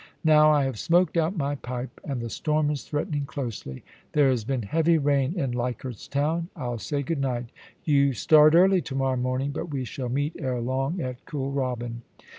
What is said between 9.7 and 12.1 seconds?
shall meet ere long at Kooralbyn.'